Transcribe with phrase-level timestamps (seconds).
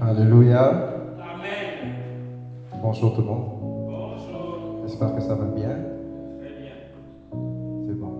[0.00, 0.68] Alléluia.
[1.18, 1.94] Amen.
[2.82, 3.44] Bonjour tout le monde.
[3.86, 4.82] Bonjour.
[4.86, 5.68] J'espère que ça va bien.
[6.40, 6.72] Très bien.
[7.86, 8.12] C'est bon.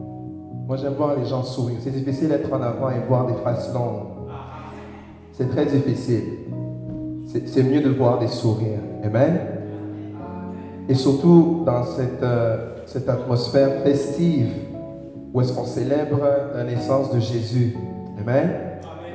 [0.67, 1.77] Moi, j'aime voir les gens sourire.
[1.81, 4.07] C'est difficile d'être en avant et voir des faces longues.
[4.31, 4.65] Ah,
[5.33, 6.25] C'est très difficile.
[7.27, 8.81] C'est mieux de voir des sourires.
[9.03, 9.39] Amen.
[10.89, 14.51] Et surtout dans cette, euh, cette atmosphère festive
[15.33, 16.21] où est-ce qu'on célèbre
[16.55, 17.77] la naissance de Jésus.
[18.21, 18.51] Amen.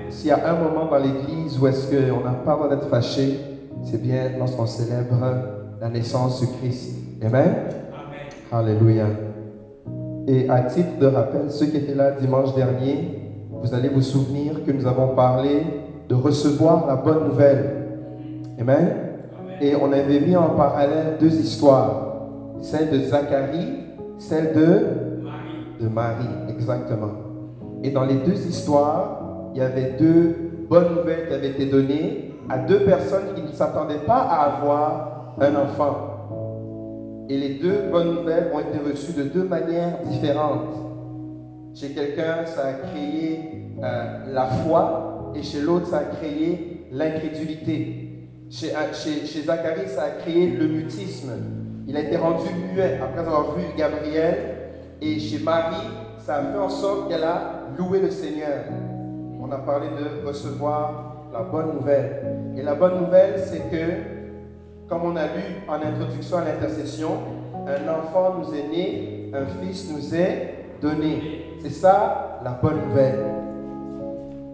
[0.10, 3.40] S'il y a un moment dans l'église où est-ce qu'on n'a pas le d'être fâché,
[3.84, 5.16] c'est bien lorsqu'on célèbre
[5.80, 6.96] la naissance du Christ.
[7.22, 7.54] Amen?
[8.52, 8.70] Amen.
[8.70, 9.06] Alléluia.
[10.28, 13.20] Et à titre de rappel, ceux qui étaient là dimanche dernier,
[13.52, 15.64] vous allez vous souvenir que nous avons parlé
[16.08, 17.88] de recevoir la bonne nouvelle.
[18.60, 18.78] Amen?
[19.40, 19.58] Amen.
[19.62, 22.16] Et on avait mis en parallèle deux histoires.
[22.62, 23.86] Celle de Zacharie,
[24.18, 25.80] celle de, Marie.
[25.80, 27.12] de Marie, exactement.
[27.84, 29.19] Et dans les deux histoires,
[29.54, 30.36] il y avait deux
[30.70, 35.36] bonnes nouvelles qui avaient été données à deux personnes qui ne s'attendaient pas à avoir
[35.40, 37.26] un enfant.
[37.30, 40.76] Et les deux bonnes nouvelles ont été reçues de deux manières différentes.
[41.76, 48.28] Chez quelqu'un, ça a créé euh, la foi et chez l'autre, ça a créé l'incrédulité.
[48.64, 51.32] Euh, chez, chez Zacharie, ça a créé le mutisme.
[51.88, 54.36] Il a été rendu muet après avoir vu Gabriel.
[55.02, 58.66] Et chez Marie, ça a fait en sorte qu'elle a loué le Seigneur.
[59.50, 62.54] On a parlé de recevoir la bonne nouvelle.
[62.56, 67.18] Et la bonne nouvelle, c'est que, comme on a lu en introduction à l'intercession,
[67.66, 71.56] un enfant nous est né, un fils nous est donné.
[71.64, 73.26] C'est ça la bonne nouvelle.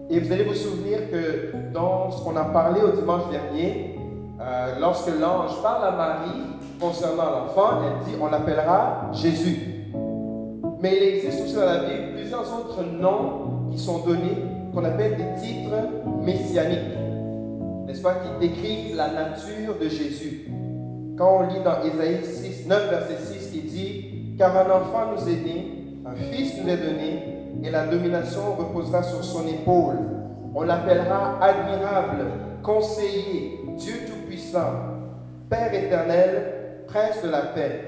[0.08, 3.98] Et vous allez vous souvenir que dans ce qu'on a parlé au dimanche dernier,
[4.40, 6.40] euh, lorsque l'ange parle à Marie
[6.80, 9.90] concernant l'enfant, elle dit on l'appellera Jésus.
[10.80, 15.16] Mais il existe aussi dans la Bible plusieurs autres noms qui sont donnés, qu'on appelle
[15.16, 15.88] des titres
[16.22, 16.98] messianiques,
[17.86, 20.50] n'est-ce pas, qui décrivent la nature de Jésus.
[21.16, 25.28] Quand on lit dans Ésaïe 6, 9, verset 6, qui dit Car un enfant nous
[25.30, 25.72] est né,
[26.04, 27.22] un fils nous est donné,
[27.64, 29.96] et la domination reposera sur son épaule.
[30.54, 32.26] On l'appellera admirable,
[32.62, 34.72] conseiller, Dieu tout-puissant,
[35.48, 37.80] Père éternel, prince de la paix.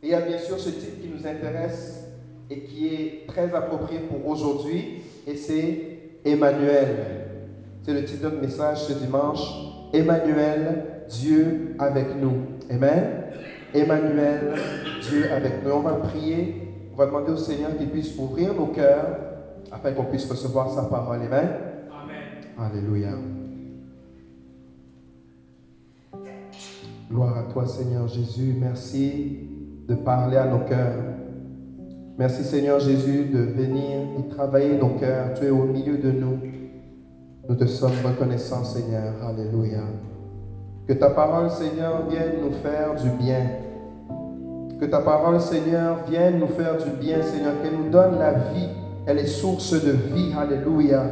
[0.00, 2.04] Et il y a bien sûr ce titre qui nous intéresse
[2.50, 5.78] et qui est très approprié pour aujourd'hui, et c'est
[6.24, 6.96] Emmanuel.
[7.82, 9.40] C'est le titre de notre message ce dimanche.
[9.92, 12.36] Emmanuel, Dieu avec nous.
[12.70, 13.24] Amen.
[13.74, 14.54] Emmanuel,
[15.08, 15.72] Dieu avec nous.
[15.72, 19.18] On va prier, on va demander au Seigneur qu'il puisse ouvrir nos cœurs
[19.70, 21.20] afin qu'on puisse recevoir sa parole.
[21.22, 21.48] Amen.
[21.90, 22.70] Amen.
[22.72, 23.12] Alléluia.
[27.10, 28.54] Gloire à toi Seigneur Jésus.
[28.58, 29.40] Merci
[29.88, 31.12] de parler à nos cœurs.
[32.18, 35.32] Merci Seigneur Jésus de venir et travailler nos cœurs.
[35.34, 36.38] Tu es au milieu de nous.
[37.48, 39.14] Nous te sommes reconnaissants Seigneur.
[39.26, 39.80] Alléluia.
[40.86, 43.46] Que ta parole Seigneur vienne nous faire du bien.
[44.78, 47.54] Que ta parole Seigneur vienne nous faire du bien Seigneur.
[47.62, 48.68] Qu'elle nous donne la vie.
[49.06, 50.34] Elle est source de vie.
[50.38, 51.04] Alléluia.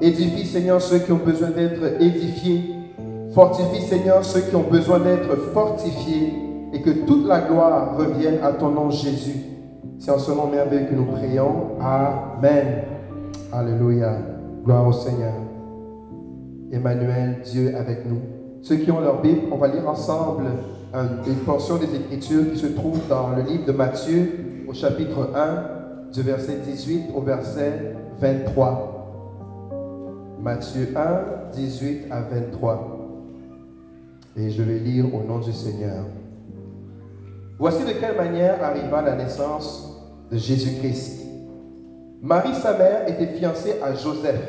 [0.00, 2.74] Édifie, Seigneur, ceux qui ont besoin d'être édifiés.
[3.32, 6.32] Fortifie, Seigneur, ceux qui ont besoin d'être fortifiés.
[6.72, 9.55] Et que toute la gloire revienne à ton nom, Jésus.
[9.98, 11.78] C'est en ce nom merveilleux que nous prions.
[11.80, 12.82] Amen.
[13.52, 14.18] Alléluia.
[14.64, 15.32] Gloire au Seigneur.
[16.72, 18.18] Emmanuel, Dieu avec nous.
[18.62, 20.44] Ceux qui ont leur Bible, on va lire ensemble
[20.92, 25.30] un- une portion des Écritures qui se trouve dans le livre de Matthieu, au chapitre
[25.34, 28.92] 1, du verset 18 au verset 23.
[30.42, 32.92] Matthieu 1, 18 à 23.
[34.36, 36.04] Et je vais lire au nom du Seigneur.
[37.58, 39.98] Voici de quelle manière arriva la naissance
[40.30, 41.22] de Jésus-Christ.
[42.20, 44.42] Marie, sa mère, était fiancée à Joseph.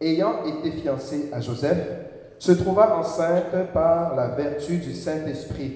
[0.00, 1.78] Ayant été fiancée à Joseph,
[2.38, 5.72] se trouva enceinte par la vertu du Saint-Esprit,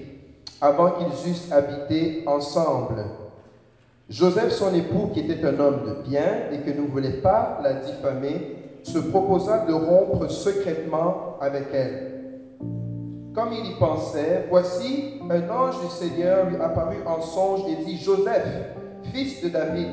[0.61, 3.03] avant qu'ils eussent habité ensemble.
[4.09, 7.73] Joseph, son époux, qui était un homme de bien et que ne voulait pas la
[7.73, 12.14] diffamer, se proposa de rompre secrètement avec elle.
[13.35, 17.97] Comme il y pensait, voici, un ange du Seigneur lui apparut en songe et dit,
[17.97, 18.47] Joseph,
[19.11, 19.89] fils de David,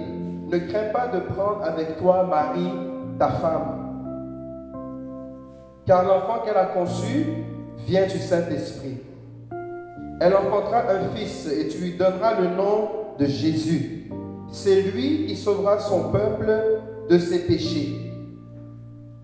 [0.48, 2.70] ne crains pas de prendre avec toi Marie,
[3.18, 3.82] ta femme,
[5.84, 7.26] car l'enfant qu'elle a conçu
[7.84, 8.98] vient du Saint-Esprit.
[10.20, 14.08] Elle enfantera un fils et tu lui donneras le nom de Jésus.
[14.52, 16.52] C'est lui qui sauvera son peuple
[17.08, 18.11] de ses péchés.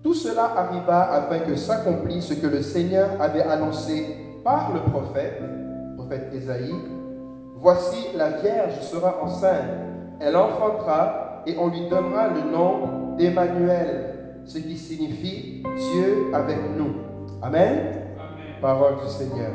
[0.01, 4.05] Tout cela arriva afin que s'accomplisse ce que le Seigneur avait annoncé
[4.45, 5.41] par le prophète,
[5.97, 6.73] prophète Ésaïe.
[7.57, 9.69] Voici, la Vierge sera enceinte,
[10.21, 16.91] elle enfantera et on lui donnera le nom d'Emmanuel, ce qui signifie Dieu avec nous.
[17.41, 17.79] Amen.
[17.79, 18.05] Amen.
[18.61, 19.51] Parole du Seigneur.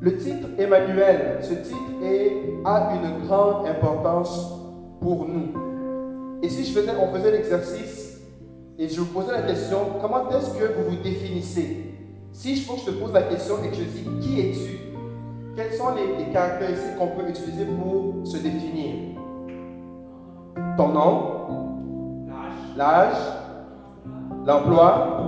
[0.00, 2.32] Le titre Emmanuel, ce titre est,
[2.64, 4.52] a une grande importance
[5.00, 6.40] pour nous.
[6.42, 7.99] Et si je faisais, on faisait l'exercice
[8.80, 11.94] et je vous posais la question, comment est-ce que vous vous définissez?
[12.32, 14.78] Si je, que je te pose la question et que je dis, qui es-tu?
[15.54, 19.18] Quelles sont les, caractéristiques qu'on peut utiliser pour se définir?
[20.78, 21.22] Ton nom,
[22.76, 23.16] L'âge,
[24.46, 25.26] l'emploi,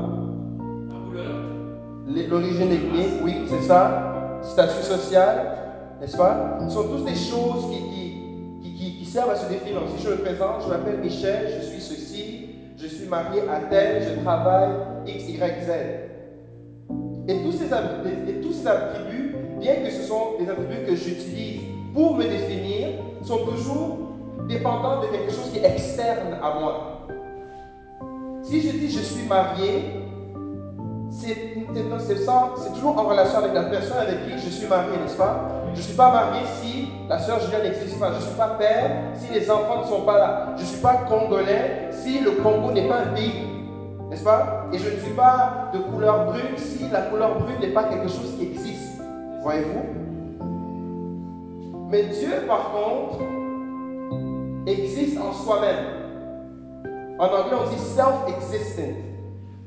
[2.29, 4.39] L'origine ethnique, oui, c'est ça.
[4.43, 5.57] Statut social,
[6.01, 6.59] n'est-ce pas?
[6.69, 8.23] Ce sont tous des choses qui, qui,
[8.63, 9.81] qui, qui- qui servent à se définir.
[9.81, 12.02] Donc, si je me présente, je m'appelle Michel, je suis ceci,
[12.83, 14.71] je suis marié à tel, je travaille
[15.07, 15.71] X, Y, Z.
[17.29, 21.61] Et tous ces, attributs, bien que ce sont des attributs que j'utilise
[21.95, 22.89] pour me définir,
[23.23, 23.99] sont toujours
[24.49, 27.07] dépendants de quelque chose qui est externe à moi.
[28.43, 30.02] Si je dis je suis marié,
[31.13, 35.49] c'est toujours en relation avec la personne avec qui je suis marié, n'est-ce pas?
[35.75, 38.11] Je ne suis pas marié si la sœur Julien n'existe pas.
[38.13, 40.49] Je ne suis pas père si les enfants ne sont pas là.
[40.57, 43.45] Je ne suis pas congolais si le Congo n'est pas un pays,
[44.11, 44.67] n'est-ce pas?
[44.73, 48.09] Et je ne suis pas de couleur brune si la couleur brune n'est pas quelque
[48.09, 49.01] chose qui existe.
[49.43, 49.85] Voyez-vous?
[51.89, 53.19] Mais Dieu, par contre,
[54.67, 55.85] existe en soi-même.
[57.19, 58.83] En anglais, on dit self-existent.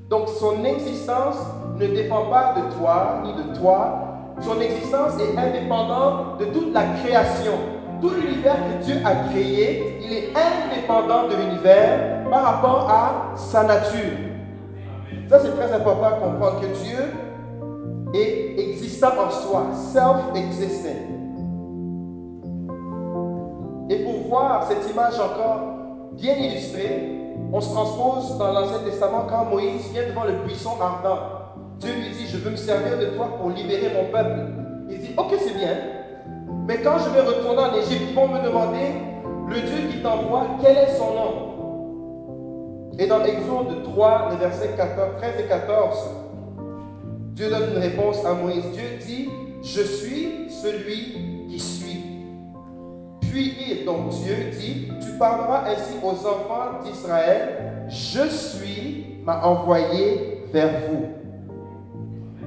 [0.09, 1.37] Donc son existence
[1.79, 4.01] ne dépend pas de toi ni de toi.
[4.41, 7.53] Son existence est indépendante de toute la création.
[8.01, 13.63] Tout l'univers que Dieu a créé, il est indépendant de l'univers par rapport à sa
[13.63, 14.17] nature.
[15.27, 16.99] Ça, c'est très important à comprendre que Dieu
[18.13, 20.89] est existant en soi, self-existent.
[23.89, 25.61] Et pour voir cette image encore
[26.13, 31.19] bien illustrée, on se transpose dans l'Ancien Testament quand Moïse vient devant le buisson ardent.
[31.79, 34.41] Dieu lui dit, je veux me servir de toi pour libérer mon peuple.
[34.89, 35.77] Il dit, ok, c'est bien.
[36.67, 38.93] Mais quand je vais retourner en Égypte, ils vont me demander,
[39.49, 41.55] le Dieu qui t'envoie, quel est son nom?
[42.97, 45.97] Et dans Exode 3, les versets 14, 13 et 14,
[47.33, 48.63] Dieu donne une réponse à Moïse.
[48.73, 49.29] Dieu dit,
[49.61, 51.34] je suis celui.
[53.85, 61.07] Donc Dieu dit, tu parleras ainsi aux enfants d'Israël, je suis m'a envoyé vers vous.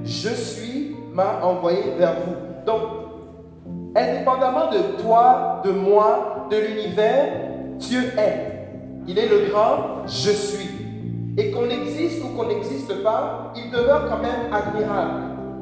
[0.03, 2.35] Je suis m'a envoyé vers vous.
[2.65, 2.81] Donc,
[3.95, 7.33] indépendamment de toi, de moi, de l'univers,
[7.77, 8.67] Dieu est.
[9.07, 10.69] Il est le grand je suis.
[11.37, 15.21] Et qu'on existe ou qu'on n'existe pas, il demeure quand même admirable.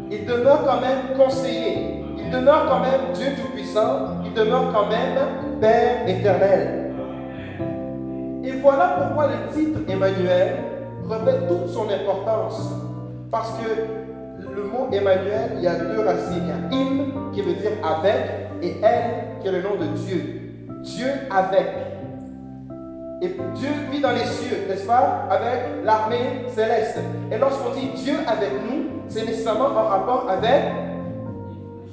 [0.10, 2.04] Il demeure quand même conseiller.
[2.18, 4.17] Il demeure quand même Dieu Tout-Puissant.
[4.28, 6.92] Il demeure quand même Père éternel.
[8.44, 10.58] Et voilà pourquoi le titre Emmanuel
[11.08, 12.74] revêt toute son importance.
[13.32, 16.44] Parce que le mot Emmanuel, il y a deux racines.
[16.44, 18.16] Il y a im qui veut dire avec
[18.62, 20.42] et elle qui est le nom de Dieu.
[20.84, 21.68] Dieu avec.
[23.22, 25.28] Et Dieu vit dans les cieux, n'est-ce pas?
[25.30, 27.00] Avec l'armée céleste.
[27.32, 30.64] Et lorsqu'on dit Dieu avec nous, c'est nécessairement en rapport avec,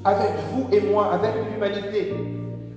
[0.04, 2.14] avec vous et moi, avec l'humanité.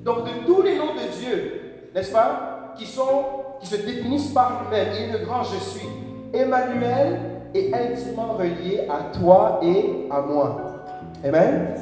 [0.03, 1.61] Donc de tous les noms de Dieu,
[1.93, 3.25] n'est-ce pas qui, sont,
[3.59, 5.87] qui se définissent par lui-même, il est le grand je suis.
[6.33, 7.19] Emmanuel
[7.53, 10.85] est intimement relié à toi et à moi.
[11.23, 11.75] Amen.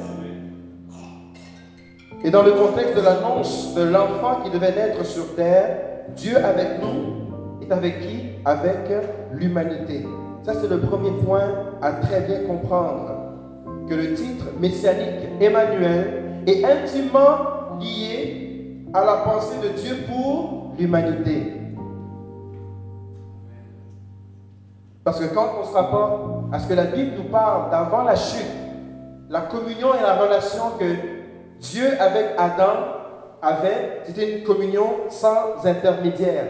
[2.24, 5.78] Et dans le contexte de l'annonce de l'enfant qui devait naître sur terre,
[6.16, 8.22] Dieu avec nous est avec qui?
[8.44, 8.90] Avec
[9.32, 10.04] l'humanité.
[10.42, 11.48] Ça, c'est le premier point
[11.82, 13.15] à très bien comprendre.
[13.88, 21.52] Que le titre messianique Emmanuel est intimement lié à la pensée de Dieu pour l'humanité.
[25.04, 28.16] Parce que quand on se rapporte à ce que la Bible nous parle d'avant la
[28.16, 28.44] chute,
[29.28, 30.94] la communion et la relation que
[31.60, 32.96] Dieu avec Adam
[33.40, 36.46] avait, c'était une communion sans intermédiaire.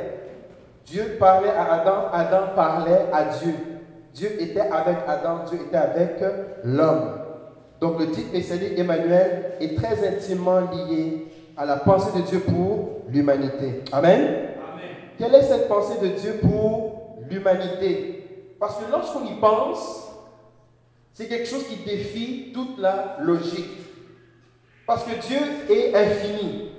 [0.86, 3.54] Dieu parlait à Adam, Adam parlait à Dieu.
[4.14, 6.22] Dieu était avec Adam, Dieu était avec
[6.64, 7.25] l'homme.
[7.80, 13.02] Donc le titre messianique Emmanuel est très intimement lié à la pensée de Dieu pour
[13.08, 13.82] l'humanité.
[13.92, 14.20] Amen?
[14.20, 14.48] Amen.
[15.18, 18.54] Quelle est cette pensée de Dieu pour l'humanité?
[18.58, 20.10] Parce que lorsqu'on y pense,
[21.12, 23.70] c'est quelque chose qui défie toute la logique.
[24.86, 26.70] Parce que Dieu est infini.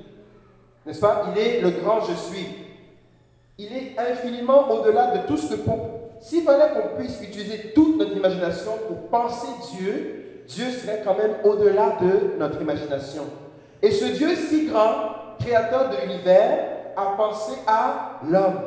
[0.85, 1.25] N'est-ce pas?
[1.31, 2.47] Il est le grand je suis.
[3.57, 5.61] Il est infiniment au-delà de tout ce que...
[6.19, 11.35] S'il fallait qu'on puisse utiliser toute notre imagination pour penser Dieu, Dieu serait quand même
[11.43, 13.23] au-delà de notre imagination.
[13.81, 18.61] Et ce Dieu si grand, créateur de l'univers, a pensé à l'homme.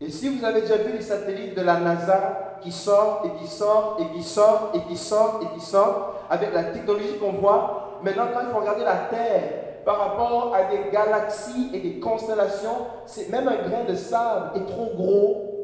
[0.00, 3.46] Et si vous avez déjà vu les satellites de la NASA qui sortent et qui
[3.46, 8.00] sortent et qui sortent et qui sortent et qui sortent, avec la technologie qu'on voit,
[8.02, 12.86] maintenant quand il faut regarder la Terre par rapport à des galaxies et des constellations,
[13.06, 15.55] c'est même un grain de sable est trop gros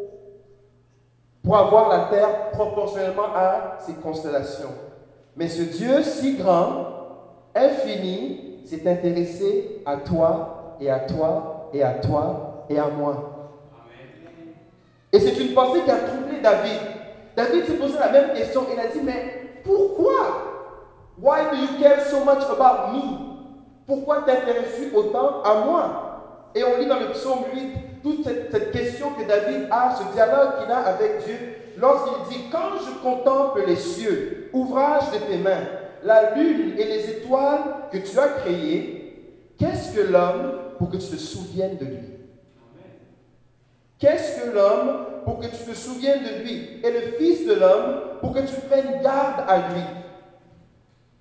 [1.42, 4.70] pour avoir la Terre proportionnellement à ces constellations.
[5.36, 6.86] Mais ce Dieu si grand,
[7.54, 13.50] infini, s'est intéressé à toi et à toi et à toi et à moi.
[15.12, 16.80] Et c'est une pensée qui a troublé David.
[17.36, 18.62] David s'est posé la même question.
[18.72, 20.12] Il a dit, mais pourquoi?
[21.20, 23.32] Why do you care so much about me?
[23.86, 26.11] Pourquoi t'intéresses-tu autant à moi?
[26.54, 30.60] Et on lit dans le psaume 8 toute cette, question que David a, ce dialogue
[30.60, 31.36] qu'il a avec Dieu,
[31.78, 35.66] lorsqu'il dit, quand je contemple les cieux, ouvrage de tes mains,
[36.04, 41.06] la lune et les étoiles que tu as créées, qu'est-ce que l'homme pour que tu
[41.06, 42.12] te souviennes de lui?
[43.98, 48.00] Qu'est-ce que l'homme pour que tu te souviennes de lui Et le Fils de l'homme
[48.20, 49.82] pour que tu prennes garde à lui?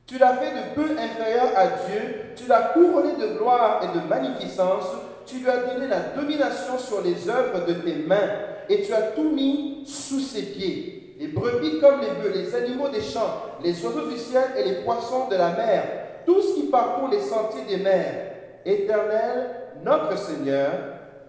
[0.07, 4.03] Tu l'as fait de peu inférieur à Dieu, tu l'as couronné de gloire et de
[4.07, 4.87] magnificence,
[5.31, 8.29] tu lui as donné la domination sur les œuvres de tes mains,
[8.69, 11.15] et tu as tout mis sous ses pieds.
[11.19, 14.81] Les brebis comme les bœufs, les animaux des champs, les oiseaux du ciel et les
[14.83, 15.83] poissons de la mer,
[16.25, 18.31] tout ce qui parcourt les sentiers des mers.
[18.65, 19.49] Éternel,
[19.83, 20.71] notre Seigneur,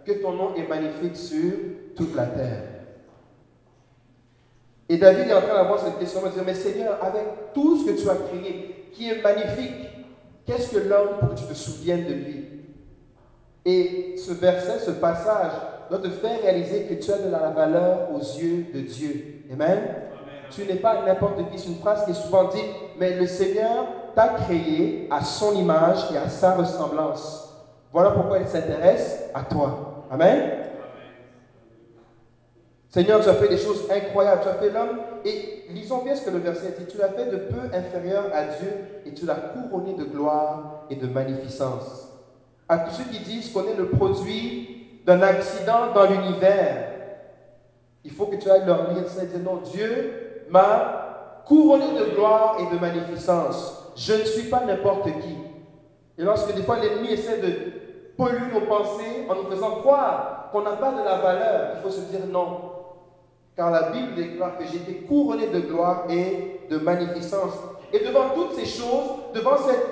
[0.04, 1.52] que ton nom est magnifique sur
[1.96, 2.62] toute la terre.
[4.88, 7.22] Et David est en train d'avoir cette question, il dit, mais Seigneur, avec
[7.54, 9.88] tout ce que tu as créé, qui est magnifique,
[10.46, 12.61] qu'est-ce que l'homme pour que tu te souviennes de lui?
[13.64, 15.52] Et ce verset, ce passage,
[15.88, 19.44] doit te faire réaliser que tu as de la valeur aux yeux de Dieu.
[19.52, 19.78] Amen?
[20.50, 21.58] Tu n'es pas n'importe qui.
[21.58, 22.64] C'est une phrase qui est souvent dite,
[22.98, 27.48] mais le Seigneur t'a créé à son image et à sa ressemblance.
[27.92, 30.06] Voilà pourquoi il s'intéresse à toi.
[30.10, 30.62] Amen?
[32.88, 34.42] Seigneur, tu as fait des choses incroyables.
[34.42, 34.98] Tu as fait l'homme.
[35.24, 36.86] Et lisons bien ce que le verset dit.
[36.86, 38.72] Tu l'as fait de peu inférieur à Dieu
[39.06, 42.11] et tu l'as couronné de gloire et de magnificence.
[42.68, 46.92] À tous ceux qui disent qu'on est le produit d'un accident dans l'univers,
[48.04, 52.14] il faut que tu ailles leur lire ça et dire non, Dieu m'a couronné de
[52.14, 53.92] gloire et de magnificence.
[53.96, 55.36] Je ne suis pas n'importe qui.
[56.18, 57.52] Et lorsque des fois l'ennemi essaie de
[58.16, 61.90] pollue nos pensées en nous faisant croire qu'on n'a pas de la valeur, il faut
[61.90, 62.72] se dire non.
[63.56, 67.54] Car la Bible déclare que j'ai été couronné de gloire et de magnificence.
[67.92, 69.91] Et devant toutes ces choses, devant cette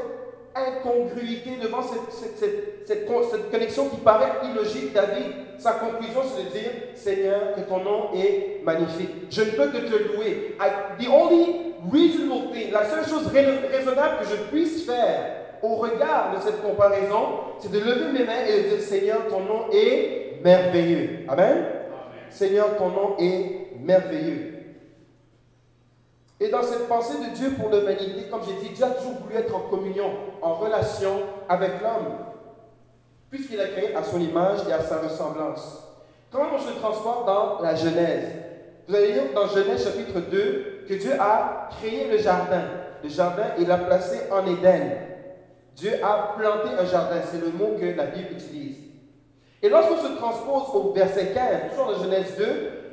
[0.54, 6.70] incongruité, devant cette, cette, cette, connexion qui paraît illogique, David, sa conclusion, c'est de dire,
[6.94, 9.10] Seigneur, que ton nom est magnifique.
[9.30, 10.56] Je ne peux que te louer.
[10.98, 16.42] the only reasonable thing, la seule chose raisonnable que je puisse faire au regard de
[16.42, 21.20] cette comparaison, c'est de lever mes mains et de dire, Seigneur, ton nom est merveilleux.
[21.28, 21.64] Amen.
[22.30, 24.59] Seigneur, ton nom est merveilleux.
[26.40, 29.36] Et dans cette pensée de Dieu pour l'humanité, comme j'ai dit, Dieu a toujours voulu
[29.36, 32.16] être en communion, en relation avec l'homme,
[33.28, 35.86] puisqu'il a créé à son image et à sa ressemblance.
[36.32, 38.28] Quand on se transporte dans la Genèse,
[38.88, 42.62] vous allez lire dans Genèse chapitre 2 que Dieu a créé le jardin.
[43.04, 44.92] Le jardin, il l'a placé en Éden.
[45.76, 48.78] Dieu a planté un jardin, c'est le mot que la Bible utilise.
[49.62, 52.46] Et lorsqu'on se transpose au verset 15, toujours dans Genèse 2,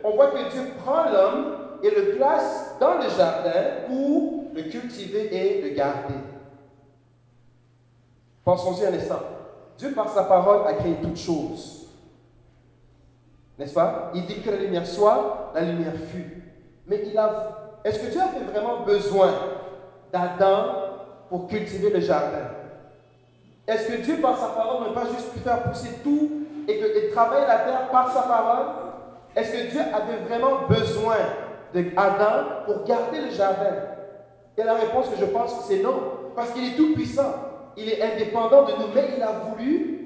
[0.03, 5.33] on voit que Dieu prend l'homme et le place dans le jardin pour le cultiver
[5.33, 6.15] et le garder.
[8.43, 9.19] Pensons-y un instant.
[9.77, 11.87] Dieu, par sa parole, a créé toutes choses.
[13.59, 14.11] N'est-ce pas?
[14.13, 16.43] Il dit que la lumière soit, la lumière fut.
[16.87, 17.79] Mais il a.
[17.83, 19.31] Est-ce que Dieu avait vraiment besoin
[20.11, 20.65] d'Adam
[21.29, 22.51] pour cultiver le jardin?
[23.67, 26.31] Est-ce que Dieu, par sa parole, n'a pas juste pu faire pousser tout
[26.67, 28.65] et, que, travailler la terre par sa parole?
[29.35, 31.17] Est-ce que Dieu avait vraiment besoin
[31.81, 33.75] d'Adam pour garder le jardin
[34.57, 36.01] Et la réponse que je pense, c'est non.
[36.35, 37.33] Parce qu'il est tout puissant.
[37.75, 39.97] Il est indépendant de nous, mais il a voulu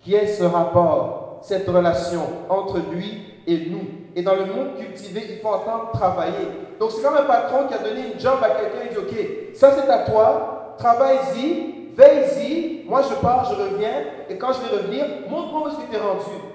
[0.00, 3.86] qu'il y ait ce rapport, cette relation entre lui et nous.
[4.14, 6.48] Et dans le monde cultivé, il faut entendre travailler.
[6.78, 9.54] Donc c'est comme un patron qui a donné une job à quelqu'un et dit, OK,
[9.54, 14.82] ça c'est à toi, travaille-y, veille-y, moi je pars, je reviens, et quand je vais
[14.82, 16.51] revenir, montre-moi où est-ce tu es rendu.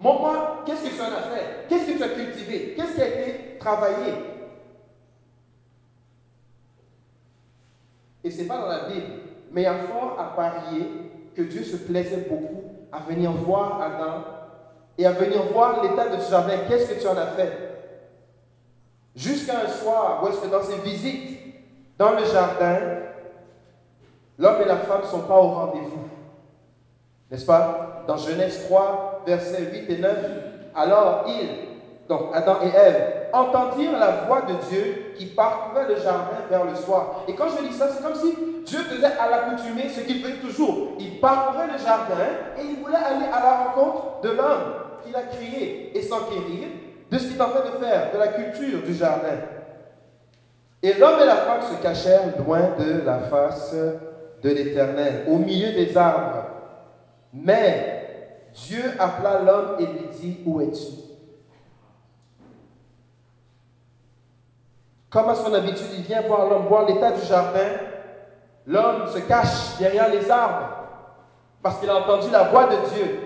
[0.00, 3.06] Montre-moi qu'est-ce que tu en as fait, qu'est-ce que tu as cultivé, qu'est-ce qui a
[3.06, 4.14] été travaillé?
[8.24, 9.06] Et ce n'est pas dans la Bible,
[9.52, 10.86] mais il y a fort à parier
[11.34, 14.24] que Dieu se plaisait beaucoup à venir voir Adam
[14.96, 16.54] et à venir voir l'état de ce jardin.
[16.68, 17.52] Qu'est-ce que tu en as fait?
[19.14, 21.38] Jusqu'à un soir, où est-ce que dans ses visites
[21.98, 22.78] dans le jardin,
[24.40, 26.08] L'homme et la femme ne sont pas au rendez-vous.
[27.30, 28.04] N'est-ce pas?
[28.06, 30.16] Dans Genèse 3, 3, versets 8 et 9.
[30.74, 36.38] Alors ils, donc Adam et Ève, entendirent la voix de Dieu qui parcourait le jardin
[36.48, 37.24] vers le soir.
[37.28, 38.34] Et quand je lis ça, c'est comme si
[38.64, 40.92] Dieu faisait à l'accoutumée ce qu'il fait toujours.
[40.98, 42.14] Il parcourait le jardin
[42.58, 44.74] et il voulait aller à la rencontre de l'homme
[45.04, 46.68] qu'il a créé et s'enquérir
[47.10, 49.38] de ce qu'il est en train de faire, de la culture du jardin.
[50.82, 53.74] Et l'homme et la femme se cachèrent loin de la face
[54.42, 56.44] de l'Éternel, au milieu des arbres.
[57.32, 57.99] Mais
[58.54, 60.86] Dieu appela l'homme et lui dit, où es-tu?
[65.08, 67.68] Comme à son habitude, il vient voir l'homme, voir l'état du jardin.
[68.66, 70.68] L'homme se cache derrière les arbres
[71.62, 73.20] parce qu'il a entendu la voix de Dieu.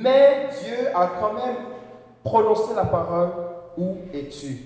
[0.00, 1.56] Mais Dieu a quand même
[2.22, 3.30] prononcé la parole,
[3.76, 4.58] où es-tu?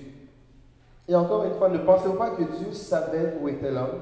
[1.08, 4.00] Et encore une fois, ne pensez pas que Dieu savait où était l'homme.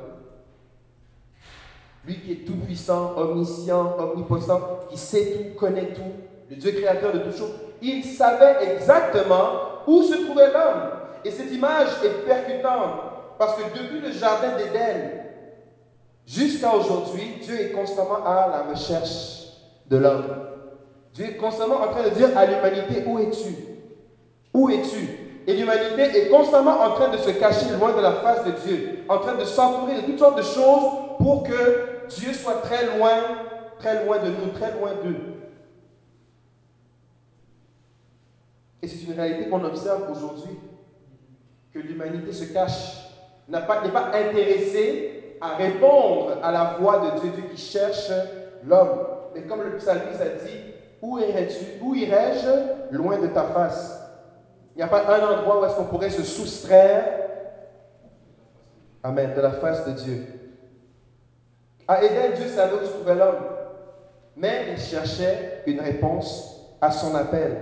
[2.06, 6.02] Lui qui est tout-puissant, omniscient, omnipotent, qui sait tout, connaît tout,
[6.48, 10.90] le Dieu créateur de toutes choses, il savait exactement où se trouvait l'homme.
[11.24, 13.00] Et cette image est percutante
[13.38, 15.10] parce que depuis le jardin d'Éden
[16.26, 19.48] jusqu'à aujourd'hui, Dieu est constamment à la recherche
[19.88, 20.24] de l'homme.
[21.12, 23.54] Dieu est constamment en train de dire à l'humanité, où es-tu?
[24.52, 28.44] Où es-tu Et l'humanité est constamment en train de se cacher loin de la face
[28.44, 32.60] de Dieu, en train de s'entourer de toutes sortes de choses pour que Dieu soit
[32.62, 33.22] très loin,
[33.78, 35.16] très loin de nous, très loin d'eux.
[38.82, 40.58] Et c'est une réalité qu'on observe aujourd'hui
[41.72, 43.08] que l'humanité se cache,
[43.48, 48.10] n'est pas, intéressée à répondre à la voix de Dieu, Dieu qui cherche
[48.64, 49.06] l'homme.
[49.34, 50.56] Mais comme le psalmiste a dit,
[51.02, 54.00] où irais-tu, où irais-je loin de ta face?
[54.74, 57.26] Il n'y a pas un endroit où est-ce qu'on pourrait se soustraire,
[59.02, 60.26] Amen, de la face de Dieu.
[61.88, 63.44] À Éden, Dieu savait où l'homme,
[64.36, 67.56] mais il cherchait une réponse à son appel.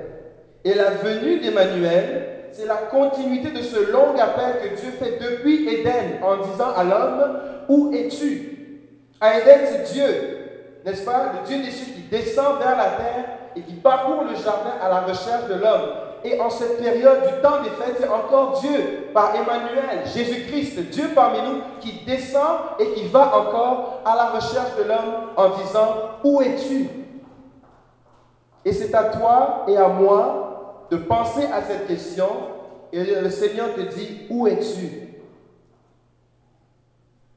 [0.64, 5.68] Et la venue d'Emmanuel c'est la continuité de ce long appel que Dieu fait depuis
[5.68, 8.78] Éden en disant à l'homme, où es-tu?
[9.20, 10.04] À Éden, c'est Dieu,
[10.84, 13.24] n'est-ce pas Le Dieu cieux qui descend vers la terre
[13.56, 15.90] et qui parcourt le jardin à la recherche de l'homme.
[16.24, 21.10] Et en cette période du temps des fêtes, c'est encore Dieu, par Emmanuel, Jésus-Christ, Dieu
[21.14, 25.94] parmi nous, qui descend et qui va encore à la recherche de l'homme en disant,
[26.24, 26.88] où es-tu?
[28.64, 32.28] Et c'est à toi et à moi de penser à cette question
[32.90, 34.88] et le Seigneur te dit, où es-tu?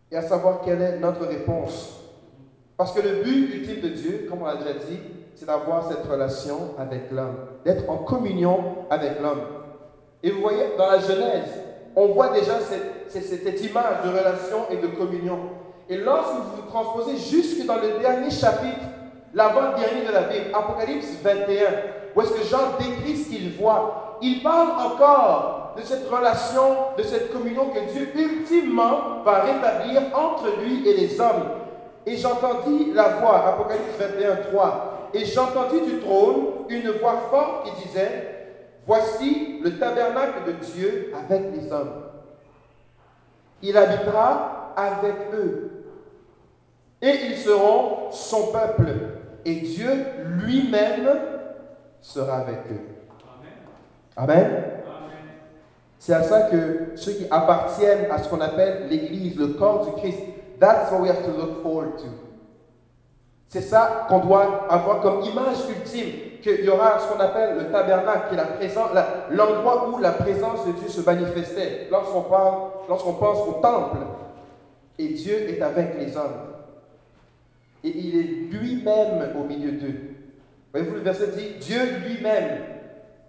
[0.10, 2.00] Et à savoir quelle est notre réponse.
[2.78, 5.00] Parce que le but ultime de Dieu, comme on l'a déjà dit,
[5.38, 9.42] c'est d'avoir cette relation avec l'homme, d'être en communion avec l'homme.
[10.24, 11.62] Et vous voyez, dans la Genèse,
[11.96, 12.54] on voit déjà
[13.08, 15.38] cette, image de relation et de communion.
[15.90, 18.82] Et lorsque vous vous transposez jusque dans le dernier chapitre,
[19.36, 21.66] l'avant-dernier de la Bible, Apocalypse 21,
[22.16, 24.18] où est-ce que Jean décrit ce qu'il voit?
[24.24, 30.48] Il parle encore de cette relation, de cette communion que Dieu ultimement va rétablir entre
[30.64, 31.52] lui et les hommes.
[32.08, 37.88] Et j'entendis la voix, Apocalypse 21, 3, et j'entendis du trône une voix forte qui
[37.88, 38.38] disait,
[38.88, 42.04] Voici le tabernacle de Dieu avec les hommes.
[43.62, 45.84] Il habitera avec eux.
[47.02, 48.88] Et ils seront son peuple.
[49.44, 49.90] Et Dieu
[50.38, 51.10] lui-même
[52.00, 52.80] sera avec eux.
[54.16, 54.64] Amen.
[56.00, 60.02] C'est à ça que ceux qui appartiennent à ce qu'on appelle l'Église, le corps du
[60.02, 60.20] Christ,
[60.60, 62.27] that's what we have to look forward to.
[63.50, 67.72] C'est ça qu'on doit avoir comme image ultime, qu'il y aura ce qu'on appelle le
[67.72, 68.76] tabernacle, qui est
[69.32, 71.88] l'endroit où la présence de Dieu se manifestait.
[71.90, 72.26] Lorsqu'on
[72.90, 73.98] lorsqu'on pense au temple,
[75.00, 76.48] et Dieu est avec les hommes.
[77.84, 79.96] Et il est lui-même au milieu d'eux.
[80.74, 82.60] Voyez-vous, le verset dit Dieu lui-même.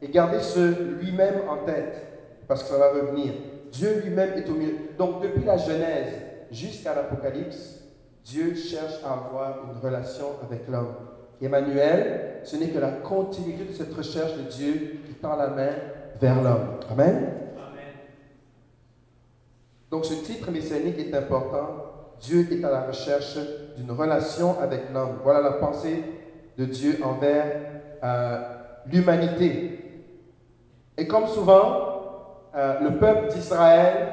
[0.01, 2.07] Et gardez ce lui-même en tête,
[2.47, 3.33] parce que ça va revenir.
[3.71, 4.75] Dieu lui-même est au milieu.
[4.97, 6.15] Donc, depuis la Genèse
[6.51, 7.78] jusqu'à l'Apocalypse,
[8.29, 10.95] Dieu cherche à avoir une relation avec l'homme.
[11.41, 15.71] Emmanuel, ce n'est que la continuité de cette recherche de Dieu qui tend la main
[16.21, 16.79] vers l'homme.
[16.91, 17.17] Amen.
[17.17, 17.95] Amen.
[19.91, 21.69] Donc, ce titre messianique est important.
[22.21, 23.39] Dieu est à la recherche
[23.79, 25.21] d'une relation avec l'homme.
[25.23, 26.05] Voilà la pensée
[26.59, 27.47] de Dieu envers
[28.05, 28.41] euh,
[28.87, 30.05] l'humanité.
[30.99, 34.09] Et comme souvent, euh, le peuple d'Israël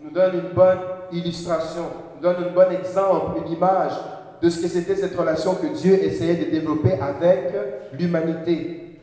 [0.00, 0.80] nous donne une bonne
[1.12, 1.84] illustration,
[2.24, 3.92] donne un bon exemple, une image
[4.40, 7.52] de ce que c'était cette relation que Dieu essayait de développer avec
[7.92, 8.98] l'humanité.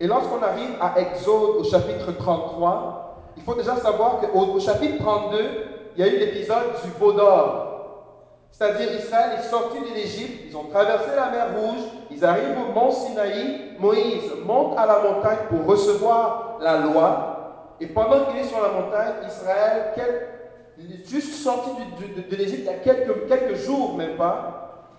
[0.00, 4.98] Et lorsqu'on arrive à Exode au chapitre 33, il faut déjà savoir qu'au au chapitre
[4.98, 5.38] 32,
[5.96, 7.64] il y a eu l'épisode du veau d'or.
[8.50, 12.72] C'est-à-dire Israël est sorti de l'Égypte, ils ont traversé la mer Rouge, ils arrivent au
[12.72, 18.44] mont Sinaï, Moïse monte à la montagne pour recevoir la loi, et pendant qu'il est
[18.44, 19.92] sur la montagne, Israël,
[21.04, 21.70] juste sorti
[22.30, 22.74] de, l'Égypte il y a
[23.26, 24.94] quelques, jours même pas,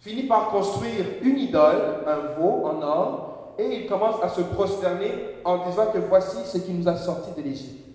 [0.00, 5.12] finit par construire une idole, un veau en or, et il commence à se prosterner
[5.44, 7.86] en disant que voici ce qui nous a sortis de l'Égypte.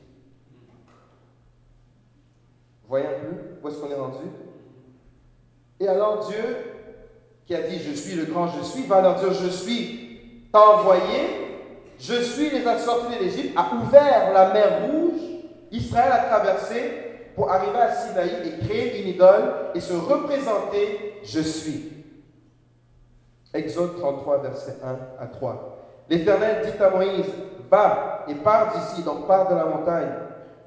[2.87, 4.25] Voyez un peu où est-ce qu'on est rendu?
[5.79, 6.57] Et alors Dieu,
[7.45, 11.59] qui a dit Je suis le grand, je suis, va leur dire Je suis envoyé,
[11.99, 15.40] je suis les a sortis de l'Égypte, a ouvert la mer rouge,
[15.71, 21.39] Israël a traversé pour arriver à Sinaï et créer une idole et se représenter Je
[21.39, 21.91] suis.
[23.53, 25.77] Exode 33, verset 1 à 3.
[26.09, 27.25] L'Éternel dit à Moïse,
[27.69, 30.09] va et pars d'ici, donc pars de la montagne.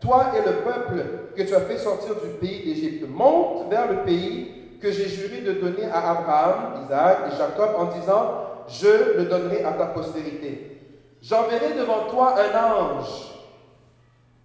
[0.01, 3.99] Toi et le peuple que tu as fait sortir du pays d'Égypte, monte vers le
[4.05, 9.25] pays que j'ai juré de donner à Abraham, Isaac et Jacob en disant, je le
[9.25, 10.81] donnerai à ta postérité.
[11.23, 13.34] J'enverrai devant toi un ange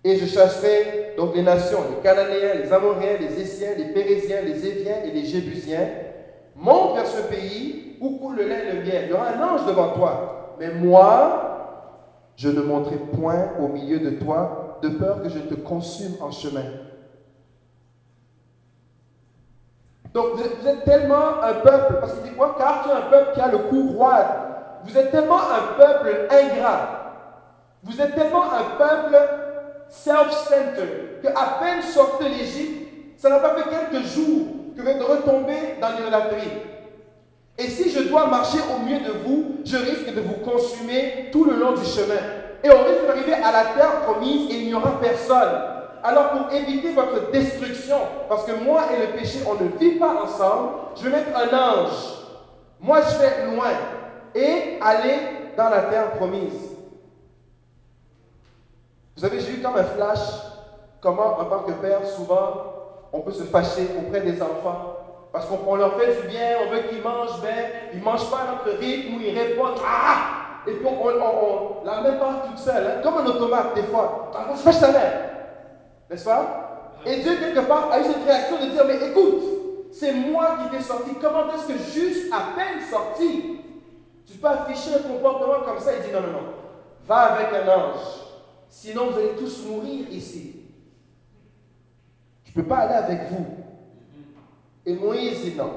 [0.03, 4.65] et je chasserai donc les nations, les Cananéens, les Amoréens, les Essiens, les Pérésiens, les
[4.65, 5.89] Éviens et les Jébusiens.
[6.55, 9.03] Monte vers ce pays où coule le lait et le miel.
[9.05, 10.55] Il y aura un ange devant toi.
[10.59, 15.55] Mais moi, je ne monterai point au milieu de toi, de peur que je te
[15.55, 16.63] consume en chemin.
[20.13, 23.33] Donc vous êtes, tellement un peuple, parce qu'il dit quoi Car tu es un peuple
[23.33, 24.27] qui a le cou roide.
[24.85, 26.99] Vous êtes tellement un peuple ingrat.
[27.83, 29.17] Vous êtes tellement un peuple
[29.89, 34.88] self-centered que à peine sorti de l'Égypte, ça n'a pas fait quelques jours que vous
[34.88, 36.52] êtes retombé dans l'idolâtrie.
[37.58, 41.43] Et si je dois marcher au milieu de vous, je risque de vous consumer tout
[41.43, 42.15] le long du chemin.
[42.63, 45.52] Et on risque d'arriver à la terre promise et il n'y aura personne.
[46.02, 47.97] Alors pour éviter votre destruction,
[48.30, 51.58] parce que moi et le péché, on ne vit pas ensemble, je vais mettre un
[51.58, 52.19] ange.
[52.82, 53.71] Moi, je vais loin
[54.34, 55.17] et aller
[55.58, 56.68] dans la terre promise.
[59.19, 60.19] Vous savez, j'ai eu comme un flash,
[61.01, 62.53] comment en tant que père, souvent,
[63.12, 64.95] on peut se fâcher auprès des enfants.
[65.34, 68.45] Parce qu'on leur fait du bien, on veut qu'ils mangent bien, ils ne mangent pas
[68.49, 72.88] notre rythme, ou ils répondent Ah Et puis on, on, la met pas toute seule,
[72.88, 74.32] hein, comme un automate des fois.
[74.49, 75.32] On se fâche sa mère.
[76.10, 76.93] N'est-ce pas?
[77.05, 79.43] Et Dieu, quelque part, a eu cette réaction de dire Mais écoute,
[79.91, 81.15] c'est moi qui t'ai sorti.
[81.21, 83.60] Comment est-ce que juste à peine sorti,
[84.25, 85.91] tu peux afficher un comportement comme ça?
[85.97, 86.53] Il dit Non, non, non.
[87.05, 88.28] Va avec un ange.
[88.69, 90.62] Sinon, vous allez tous mourir ici.
[92.45, 93.45] Je ne peux pas aller avec vous.
[94.86, 95.71] Et Moïse dit non.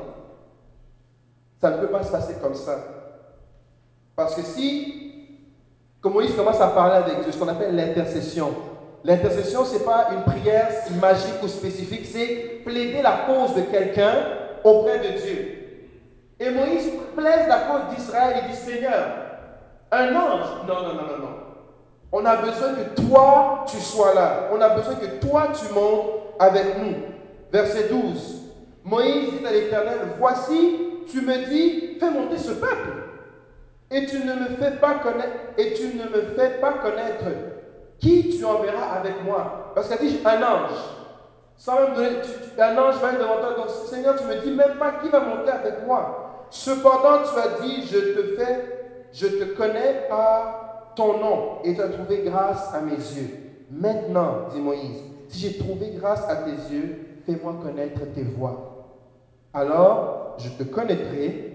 [1.61, 2.79] Ça ne peut pas se passer comme ça.
[4.17, 5.39] Parce que si,
[6.01, 8.55] comme Moïse commence à parler avec Dieu, ce qu'on appelle l'intercession.
[9.05, 10.69] L'intercession, ce n'est pas une prière
[11.01, 14.15] magique ou spécifique, c'est plaider la cause de quelqu'un
[14.63, 15.59] auprès de Dieu.
[16.39, 19.07] Et Moïse plaise la cause d'Israël et dit Seigneur,
[19.91, 20.67] un ange?
[20.67, 21.42] Non, non, non, non, non.
[22.13, 24.49] On a besoin que toi, tu sois là.
[24.53, 26.95] On a besoin que toi, tu montes avec nous.
[27.51, 28.43] Verset 12.
[28.85, 32.91] Moïse dit à l'Éternel, voici, tu me dis, fais monter ce peuple.
[33.91, 34.95] Et tu ne me fais pas
[36.73, 37.25] connaître,
[37.99, 39.73] qui tu enverras avec moi?
[39.75, 40.79] Parce qu'elle dit un ange.
[41.57, 42.09] Sans même donner,
[42.59, 43.55] un ange va être devant toi.
[43.57, 46.47] Donc, Seigneur, tu me dis même pas qui va monter avec moi.
[46.51, 50.62] Cependant, tu as dit, je te fais, je te connais par
[50.95, 53.31] ton nom et tu as trouvé grâce à mes yeux.
[53.71, 59.01] Maintenant, dit Moïse, si j'ai trouvé grâce à tes yeux, fais-moi connaître tes voies.
[59.55, 61.53] Alors, je te connaîtrai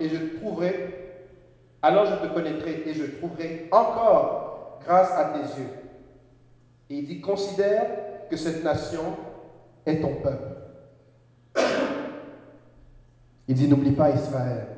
[0.00, 1.24] et je trouverai,
[1.80, 5.68] alors je te connaîtrai et je trouverai encore grâce à tes yeux.
[6.90, 7.86] Et il dit, considère
[8.28, 9.16] que cette nation
[9.86, 10.48] est ton peuple.
[13.48, 14.71] Il dit, n'oublie pas Israël.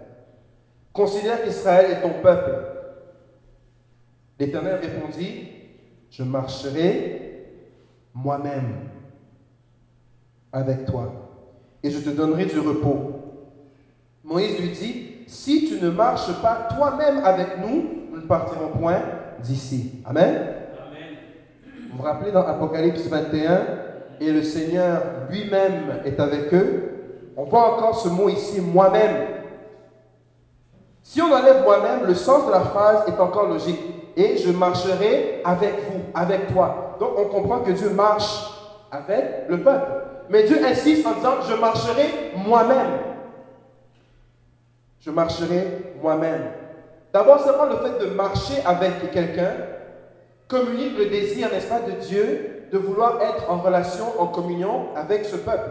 [0.94, 2.54] Considère qu'Israël est ton peuple.
[4.38, 5.48] L'Éternel répondit,
[6.08, 7.48] je marcherai
[8.14, 8.76] moi-même
[10.52, 11.12] avec toi
[11.82, 13.10] et je te donnerai du repos.
[14.22, 19.02] Moïse lui dit, si tu ne marches pas toi-même avec nous, nous ne partirons point
[19.42, 20.00] d'ici.
[20.04, 20.34] Amen.
[20.34, 21.16] Amen.
[21.90, 23.66] Vous vous rappelez dans Apocalypse 21,
[24.20, 26.90] et le Seigneur lui-même est avec eux.
[27.36, 29.43] On voit encore ce mot ici, moi-même.
[31.04, 33.78] Si on enlève moi-même, le sens de la phrase est encore logique.
[34.16, 36.96] Et je marcherai avec vous, avec toi.
[36.98, 38.50] Donc on comprend que Dieu marche
[38.90, 39.92] avec le peuple.
[40.30, 42.98] Mais Dieu insiste en disant, je marcherai moi-même.
[45.00, 46.44] Je marcherai moi-même.
[47.12, 49.52] D'abord, seulement le fait de marcher avec quelqu'un
[50.48, 55.26] communique le désir, n'est-ce pas, de Dieu de vouloir être en relation, en communion avec
[55.26, 55.70] ce peuple.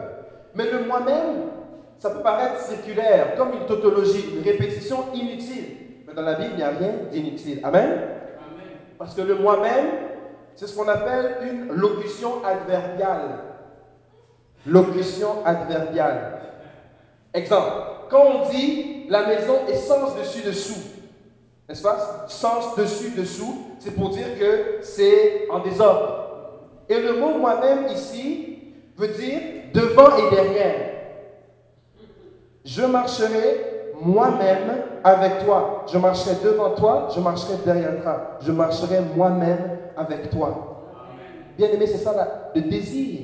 [0.54, 1.50] Mais le moi-même,
[2.00, 5.78] ça peut paraître circulaire, comme une tautologie, une répétition inutile.
[6.08, 7.60] Mais dans la Bible, il n'y a rien d'inutile.
[7.64, 7.84] Amen?
[7.84, 8.68] Amen.
[8.98, 9.86] Parce que le moi-même,
[10.56, 13.40] c'est ce qu'on appelle une locution adverbiale.
[14.66, 16.40] Locution adverbiale.
[17.34, 17.72] Exemple,
[18.10, 20.92] quand on dit la maison est sens dessus-dessous,
[21.68, 22.26] n'est-ce pas?
[22.28, 26.20] Sens dessus-dessous, c'est pour dire que c'est en désordre.
[26.90, 28.60] Et le mot moi-même ici
[28.98, 29.40] veut dire
[29.74, 30.90] devant et derrière.
[32.66, 35.84] Je marcherai moi-même avec toi.
[35.92, 38.38] Je marcherai devant toi, je marcherai derrière toi.
[38.42, 40.86] Je marcherai moi-même avec toi.
[41.58, 42.14] Bien aimé, c'est ça
[42.56, 43.20] le désir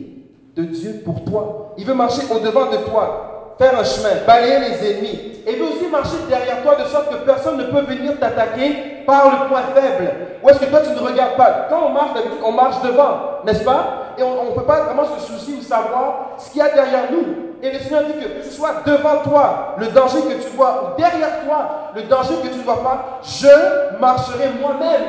[0.55, 1.73] de Dieu pour toi.
[1.77, 5.19] Il veut marcher au-devant de toi, faire un chemin, balayer les ennemis.
[5.47, 9.03] Et il veut aussi marcher derrière toi de sorte que personne ne peut venir t'attaquer
[9.07, 10.11] par le point faible.
[10.43, 11.67] Ou est-ce que toi tu ne regardes pas?
[11.69, 14.15] Quand on marche d'habitude, on marche devant, n'est-ce pas?
[14.17, 17.11] Et on ne peut pas vraiment se soucier ou savoir ce qu'il y a derrière
[17.11, 17.48] nous.
[17.61, 20.97] Et le Seigneur dit que ce soit devant toi, le danger que tu vois, ou
[20.97, 25.03] derrière toi, le danger que tu ne vois pas, je marcherai moi-même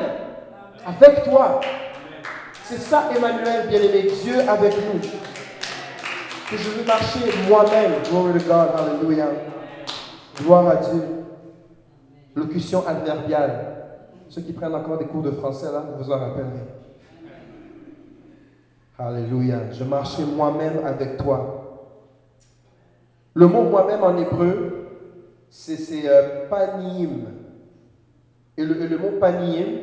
[0.85, 1.61] avec toi.
[2.65, 4.99] C'est ça, Emmanuel, bien-aimé, Dieu avec nous.
[6.49, 7.93] Que je veux marcher moi-même.
[8.09, 9.27] Glory to God, hallelujah.
[10.37, 11.03] Gloire à Dieu.
[12.35, 13.77] Locution adverbiale.
[14.29, 16.67] Ceux qui prennent encore des cours de français, là, vous en rappellerez.
[18.99, 19.57] Alléluia.
[19.71, 21.60] Je marcherai moi-même avec toi.
[23.33, 24.87] Le mot moi-même en hébreu,
[25.49, 27.27] c'est euh, paniim.
[28.57, 29.79] Et le, mot paniim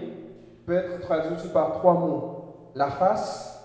[0.66, 2.34] peut être traduit par trois mots
[2.74, 3.58] la face,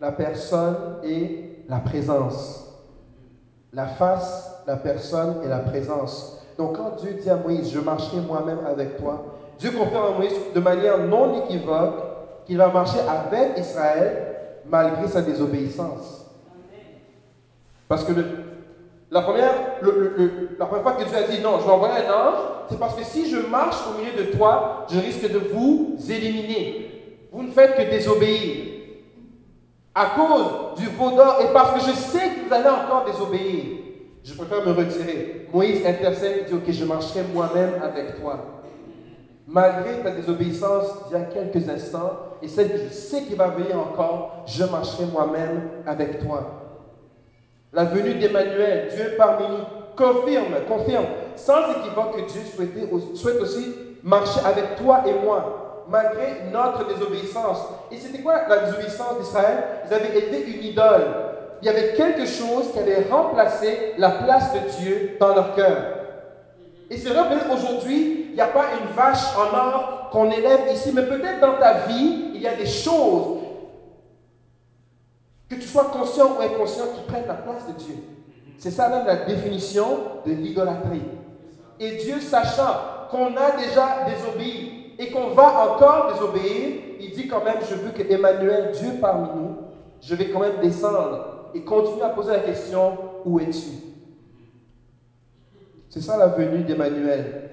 [0.00, 2.66] la personne et la présence.
[3.72, 6.44] La face, la personne et la présence.
[6.58, 9.24] Donc quand Dieu dit à Moïse, je marcherai moi-même avec toi,
[9.58, 11.94] Dieu confirme à Moïse de manière non équivoque
[12.44, 14.26] qu'il va marcher avec Israël
[14.68, 16.26] malgré sa désobéissance.
[17.88, 18.24] Parce que le-
[19.10, 19.52] la, première,
[20.58, 22.94] la première fois que Dieu a dit non, je vais envoyer un ange, c'est parce
[22.94, 27.26] que si je marche au milieu de toi, je risque de vous éliminer.
[27.32, 28.66] Vous ne faites que désobéir.
[29.94, 33.64] À cause du veau d'or et parce que je sais que vous allez encore désobéir,
[34.22, 35.48] je préfère me retirer.
[35.52, 38.62] Moïse intercède et dit Ok, je marcherai moi-même avec toi.
[39.48, 43.48] Malgré ta désobéissance d'il y a quelques instants et celle que je sais qu'il va
[43.48, 46.59] venir encore, je marcherai moi-même avec toi.
[47.72, 49.64] La venue d'Emmanuel, Dieu parmi nous,
[49.96, 51.06] confirme, confirme,
[51.36, 52.40] sans équivoque que Dieu
[53.14, 57.58] souhaite aussi marcher avec toi et moi, malgré notre désobéissance.
[57.92, 59.58] Et c'était quoi la désobéissance d'Israël?
[59.86, 61.06] Ils avaient élevé une idole.
[61.62, 65.76] Il y avait quelque chose qui avait remplacé la place de Dieu dans leur cœur.
[66.88, 67.20] Et c'est vrai,
[67.52, 71.54] aujourd'hui, il n'y a pas une vache en or qu'on élève ici, mais peut-être dans
[71.54, 73.39] ta vie, il y a des choses
[75.50, 77.96] que tu sois conscient ou inconscient qui prennent la place de Dieu.
[78.56, 79.86] C'est ça même la définition
[80.24, 81.02] de l'idolâtrie.
[81.80, 87.42] Et Dieu, sachant qu'on a déjà désobéi et qu'on va encore désobéir, il dit quand
[87.42, 89.56] même, je veux que Emmanuel, Dieu parmi nous,
[90.00, 93.70] je vais quand même descendre et continuer à poser la question, où es-tu?
[95.88, 97.50] C'est ça la venue d'Emmanuel.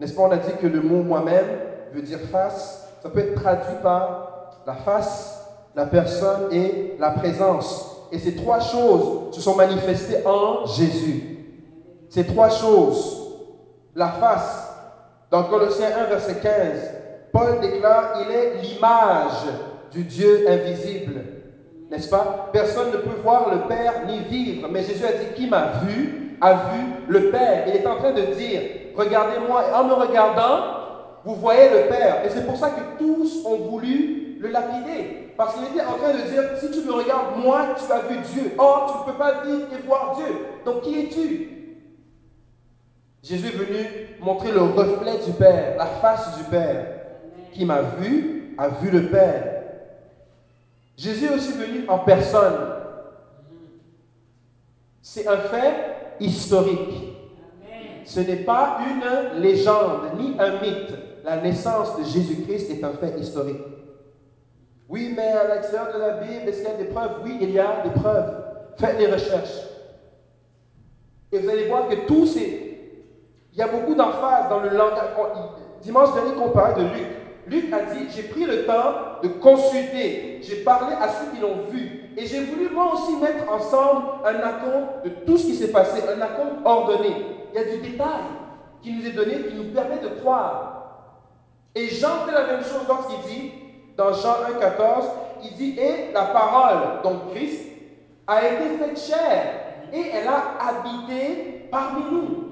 [0.00, 1.46] N'est-ce pas, on a dit que le mot moi-même
[1.92, 2.88] veut dire face.
[3.02, 5.33] Ça peut être traduit par la face,
[5.74, 8.08] la personne et la présence.
[8.12, 11.38] Et ces trois choses se sont manifestées en Jésus.
[12.08, 13.20] Ces trois choses.
[13.94, 14.70] La face.
[15.30, 16.50] Dans Colossiens 1, verset 15,
[17.32, 19.46] Paul déclare, il est l'image
[19.90, 21.20] du Dieu invisible.
[21.90, 22.50] N'est-ce pas?
[22.52, 24.68] Personne ne peut voir le Père ni vivre.
[24.70, 27.64] Mais Jésus a dit, qui m'a vu, a vu le Père.
[27.68, 28.60] Il est en train de dire,
[28.96, 29.64] regardez-moi.
[29.74, 30.60] En me regardant,
[31.24, 32.24] vous voyez le Père.
[32.24, 35.32] Et c'est pour ça que tous ont voulu le lapider.
[35.36, 38.18] Parce qu'il était en train de dire, si tu me regardes, moi, tu as vu
[38.32, 38.52] Dieu.
[38.58, 40.36] Or, tu ne peux pas vivre et voir Dieu.
[40.64, 41.50] Donc, qui es-tu?
[43.22, 43.86] Jésus est venu
[44.20, 46.86] montrer le reflet du Père, la face du Père.
[47.52, 49.62] Qui m'a vu, a vu le Père.
[50.96, 52.74] Jésus est aussi venu en personne.
[55.02, 57.14] C'est un fait historique.
[58.04, 60.94] Ce n'est pas une légende ni un mythe.
[61.24, 63.73] La naissance de Jésus-Christ est un fait historique.
[64.88, 67.12] Oui, mais à l'extérieur de la Bible, est-ce qu'il y a des preuves?
[67.24, 68.44] Oui, il y a des preuves.
[68.78, 69.62] Faites les recherches.
[71.32, 72.60] Et vous allez voir que tous ces...
[73.52, 75.10] Il y a beaucoup d'emphase dans le langage.
[75.82, 77.06] Dimanche dernier, qu'on parlait de Luc.
[77.46, 81.62] Luc a dit, j'ai pris le temps de consulter, j'ai parlé à ceux qui l'ont
[81.70, 85.70] vu, et j'ai voulu moi aussi mettre ensemble un acompte de tout ce qui s'est
[85.70, 87.14] passé, un acompte ordonné.
[87.52, 88.22] Il y a du détail
[88.80, 90.70] qui nous est donné, qui nous permet de croire.
[91.74, 93.52] Et Jean fait la même chose lorsqu'il dit,
[93.96, 95.04] dans Jean 1, 14,
[95.44, 97.60] il dit, et la parole, donc Christ,
[98.26, 99.42] a été faite chair
[99.92, 102.44] et elle a habité parmi nous.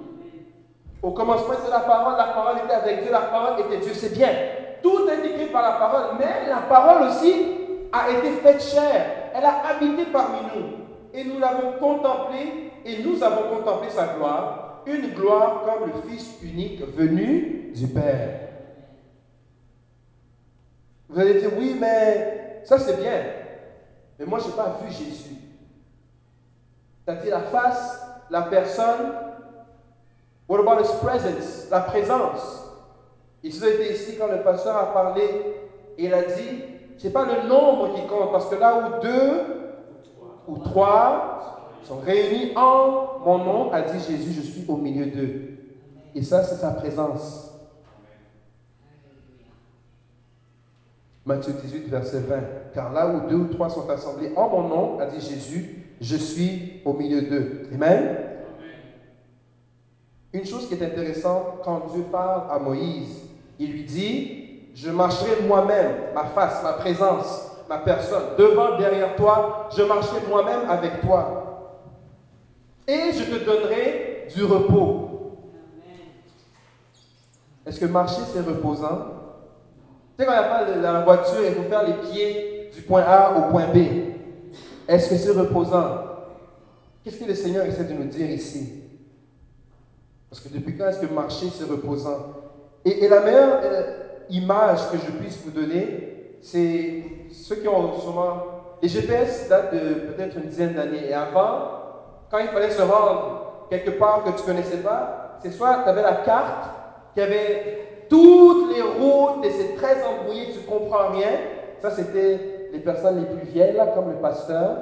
[1.02, 4.12] Au commencement de la parole, la parole était avec Dieu, la parole était Dieu, c'est
[4.12, 4.30] bien.
[4.82, 7.34] Tout est écrit par la parole, mais la parole aussi
[7.92, 9.06] a été faite chair.
[9.34, 10.82] Elle a habité parmi nous.
[11.14, 16.38] Et nous l'avons contemplé, et nous avons contemplé sa gloire, une gloire comme le Fils
[16.42, 18.51] unique venu du Père.
[21.12, 23.22] Vous allez dire, oui, mais ça c'est bien.
[24.18, 25.36] Mais moi, je n'ai pas vu Jésus.
[27.04, 29.12] C'est-à-dire la face, la personne.
[30.48, 31.68] What about his presence?
[31.70, 32.62] La présence?
[33.42, 35.22] Ils ont été ici quand le pasteur a parlé
[35.98, 36.62] et il a dit,
[36.96, 39.40] ce n'est pas le nombre qui compte, parce que là où deux
[40.46, 45.58] ou trois sont réunis en mon nom, a dit Jésus, je suis au milieu d'eux.
[46.14, 47.51] Et ça, c'est sa présence.
[51.24, 52.36] Matthieu 18, verset 20.
[52.74, 56.16] Car là où deux ou trois sont assemblés en mon nom, a dit Jésus, je
[56.16, 57.68] suis au milieu d'eux.
[57.72, 58.16] Amen.
[60.32, 65.42] Une chose qui est intéressante, quand Dieu parle à Moïse, il lui dit, je marcherai
[65.46, 71.78] moi-même, ma face, ma présence, ma personne, devant, derrière toi, je marcherai moi-même avec toi.
[72.88, 75.38] Et je te donnerai du repos.
[77.64, 79.21] Est-ce que marcher, c'est reposant?
[80.16, 82.82] Tu sais, quand il n'y a pas la voiture, il faut faire les pieds du
[82.82, 83.78] point A au point B.
[84.86, 85.98] Est-ce que c'est reposant?
[87.02, 88.82] Qu'est-ce que le Seigneur essaie de nous dire ici?
[90.28, 92.18] Parce que depuis quand est-ce que marcher, c'est reposant?
[92.84, 93.82] Et, la meilleure euh,
[94.30, 98.76] image que je puisse vous donner, c'est ceux qui ont souvent...
[98.82, 101.08] Les GPS datent de peut-être une dizaine d'années.
[101.08, 101.82] Et avant,
[102.30, 105.88] quand il fallait se rendre quelque part que tu ne connaissais pas, c'est soit tu
[105.88, 106.68] avais la carte
[107.14, 111.30] qui avait toutes les routes et c'est très embrouillé, tu ne comprends rien.
[111.80, 114.76] Ça, c'était les personnes les plus vieilles, là, comme le pasteur.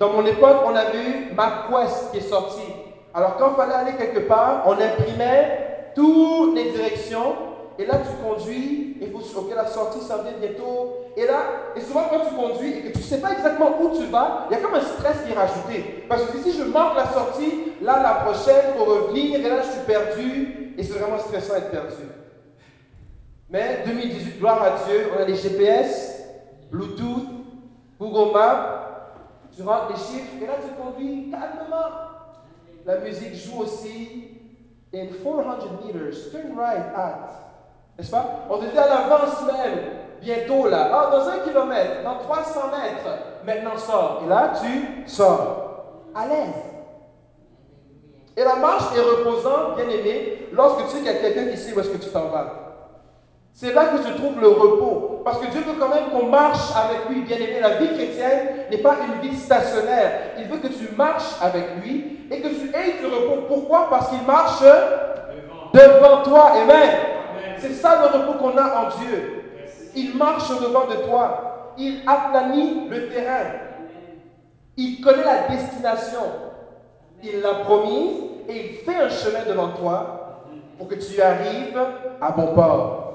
[0.00, 2.62] Dans mon époque, on a vu MapQuest qui est sorti.
[3.14, 7.34] Alors, quand il fallait aller quelque part, on imprimait toutes les directions.
[7.78, 9.20] Et là, tu conduis, il faut
[9.54, 10.96] la sortie ça vient bientôt.
[11.16, 11.42] Et là,
[11.76, 14.46] et souvent quand tu conduis et que tu ne sais pas exactement où tu vas,
[14.50, 16.04] il y a comme un stress qui est rajouté.
[16.08, 19.62] Parce que si je manque la sortie, là, la prochaine, il faut revenir, et là,
[19.62, 20.74] je suis perdu.
[20.76, 22.02] Et c'est vraiment stressant d'être perdu.
[23.50, 26.22] Mais 2018, gloire à Dieu, on a les GPS,
[26.70, 27.28] Bluetooth,
[27.98, 28.74] Google Maps.
[29.56, 32.08] Tu rentres les chiffres et là, tu conduis calmement.
[32.84, 34.34] La musique joue aussi.
[34.94, 37.47] In 400 meters, turn right at.
[37.98, 38.24] N'est-ce pas?
[38.48, 39.78] On te dit à l'avance même,
[40.20, 40.88] bientôt là.
[40.92, 44.22] Ah, dans un kilomètre, dans 300 mètres, maintenant sors.
[44.24, 46.12] Et là, tu sors.
[46.14, 46.62] À l'aise.
[48.36, 51.56] Et la marche est reposante, bien aimé, lorsque tu sais qu'il y a quelqu'un qui
[51.56, 52.68] sait où est-ce que tu t'en vas.
[53.52, 55.22] C'est là que se trouve le repos.
[55.24, 57.22] Parce que Dieu veut quand même qu'on marche avec lui.
[57.22, 60.34] Bien aimé, la vie chrétienne n'est pas une vie stationnaire.
[60.38, 63.42] Il veut que tu marches avec lui et que tu aies du repos.
[63.48, 63.88] Pourquoi?
[63.90, 64.62] Parce qu'il marche
[65.74, 66.52] devant, toi.
[66.62, 67.17] Amen.
[67.60, 69.44] C'est ça le repos qu'on a en Dieu.
[69.94, 71.74] Il marche devant de toi.
[71.76, 73.44] Il aplanit le terrain.
[74.76, 76.22] Il connaît la destination.
[77.22, 80.44] Il l'a promise et il fait un chemin devant toi
[80.78, 81.80] pour que tu arrives
[82.20, 83.08] à bon port.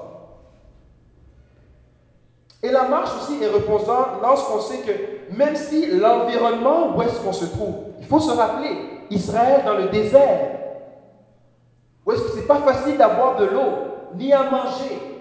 [2.62, 7.32] Et la marche aussi est reposante lorsqu'on sait que même si l'environnement où est-ce qu'on
[7.32, 8.70] se trouve, il faut se rappeler,
[9.10, 10.50] Israël dans le désert,
[12.06, 13.83] où est-ce que c'est pas facile d'avoir de l'eau,
[14.16, 15.14] ni à manger.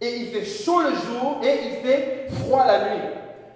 [0.00, 3.02] Et il fait chaud le jour et il fait froid la nuit.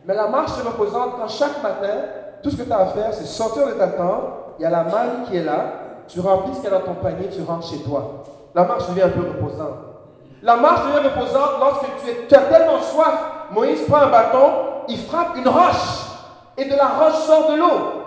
[0.06, 1.94] Mais la marche est reposante quand chaque matin,
[2.42, 4.24] tout ce que tu as à faire, c'est sortir de ta tente,
[4.58, 5.64] il y a la manne qui est là,
[6.06, 8.24] tu remplis ce qu'il y a dans ton panier, tu rentres chez toi.
[8.54, 9.78] La marche devient un peu reposante.
[10.42, 11.86] La marche devient reposante lorsque
[12.28, 13.14] tu, as tellement soif.
[13.50, 14.50] Moïse prend un bâton,
[14.88, 16.10] il frappe une roche
[16.58, 18.03] et de la roche sort de l'eau.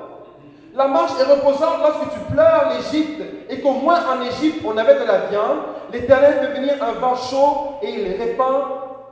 [0.78, 5.00] La marche est reposante lorsque tu pleures l'Égypte et qu'au moins en Égypte on avait
[5.00, 5.58] de la viande.
[5.92, 8.64] L'Éternel fait venir un vent chaud et il répand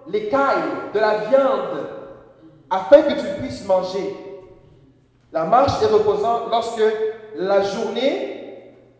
[0.07, 0.61] l'écaille
[0.93, 1.87] de la viande
[2.69, 4.15] afin que tu puisses manger.
[5.33, 6.83] La marche est reposante lorsque
[7.35, 8.35] la journée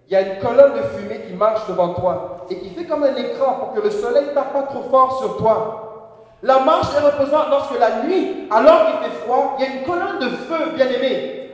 [0.07, 3.03] il y a une colonne de fumée qui marche devant toi et qui fait comme
[3.03, 6.32] un écran pour que le soleil ne tape pas trop fort sur toi.
[6.41, 9.84] La marche est reposante lorsque la nuit, alors qu'il fait froid, il y a une
[9.84, 11.44] colonne de feu, bien aimé,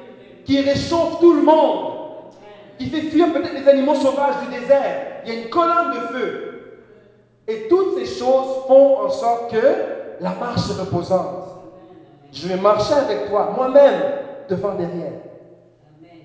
[0.45, 1.93] qui réchauffe tout le monde,
[2.77, 5.21] qui fait fuir peut-être les animaux sauvages du désert.
[5.25, 6.47] Il y a une colonne de feu.
[7.47, 9.67] Et toutes ces choses font en sorte que
[10.19, 11.47] la marche est reposante.
[12.31, 14.01] Je vais marcher avec toi, moi-même,
[14.49, 15.11] devant derrière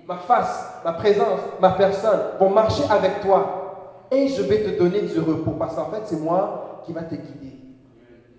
[0.06, 3.62] ma face, ma présence, ma personne vont marcher avec toi.
[4.10, 5.52] Et je vais te donner du repos.
[5.58, 7.56] Parce qu'en fait, c'est moi qui va te guider.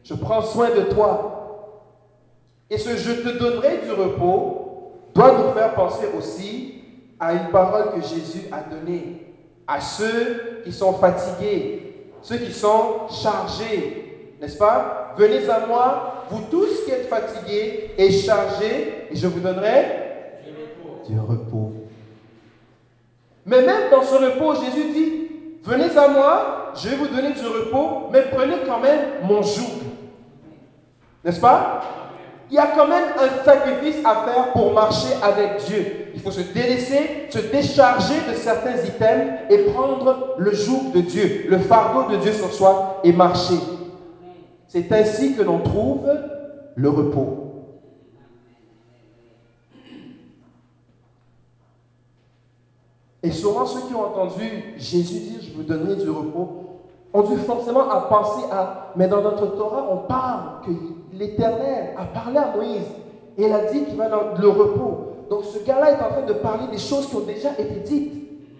[0.03, 1.33] je prends soin de toi.
[2.69, 4.66] Et ce je te donnerai du repos
[5.17, 6.75] doit nous faire penser aussi
[7.19, 9.33] à une parole que Jésus a donnée
[9.67, 15.15] à ceux qui sont fatigués, ceux qui sont chargés, n'est-ce pas?
[15.17, 20.05] Venez à moi, vous tous qui êtes fatigués et chargés, et je vous donnerai
[21.09, 21.73] du repos.
[23.43, 25.27] Mais même dans ce repos, Jésus dit,
[25.63, 29.81] venez à moi, je vais vous donner du repos, mais prenez quand même mon joug.
[31.23, 31.81] N'est-ce pas?
[32.49, 36.11] Il y a quand même un sacrifice à faire pour marcher avec Dieu.
[36.13, 41.45] Il faut se délaisser, se décharger de certains items et prendre le joug de Dieu,
[41.49, 43.59] le fardeau de Dieu sur soi et marcher.
[44.67, 46.07] C'est ainsi que l'on trouve
[46.75, 47.47] le repos.
[53.23, 56.63] Et souvent, ceux qui ont entendu Jésus dire Je vous donnerai du repos
[57.13, 60.71] ont dû forcément à penser à Mais dans notre Torah, on parle que
[61.17, 62.87] l'Éternel a parlé à Moïse
[63.37, 65.13] et il a dit qu'il va dans le repos.
[65.29, 68.13] Donc ce gars-là est en train de parler des choses qui ont déjà été dites.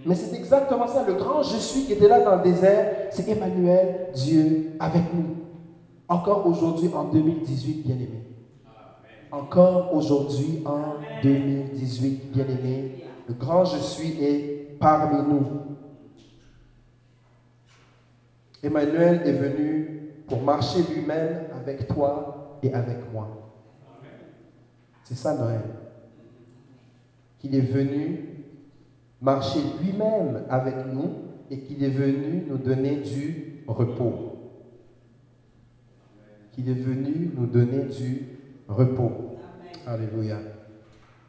[0.05, 1.03] Mais c'est exactement ça.
[1.05, 5.35] Le grand je suis qui était là dans le désert, c'est Emmanuel, Dieu avec nous.
[6.07, 8.23] Encore aujourd'hui en 2018, bien aimé.
[9.31, 13.03] Encore aujourd'hui en 2018, bien aimé.
[13.27, 15.45] Le grand je suis est parmi nous.
[18.63, 23.53] Emmanuel est venu pour marcher lui-même avec toi et avec moi.
[25.03, 25.61] C'est ça Noël.
[27.39, 28.37] Qu'il est venu
[29.21, 31.09] marcher lui-même avec nous
[31.49, 34.33] et qu'il est venu nous donner du repos.
[36.51, 38.23] Qu'il est venu nous donner du
[38.67, 39.37] repos.
[39.85, 40.37] Alléluia.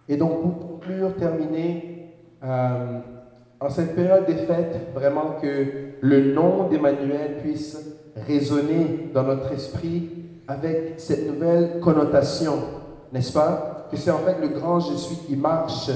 [0.08, 3.00] Et donc, pour conclure, terminer, euh,
[3.60, 5.66] en cette période des fêtes, vraiment que
[6.00, 7.78] le nom d'Emmanuel puisse
[8.16, 10.08] résonner dans notre esprit
[10.48, 12.54] avec cette nouvelle connotation,
[13.12, 13.86] n'est-ce pas?
[13.90, 15.90] Que c'est en fait le grand Je suis qui marche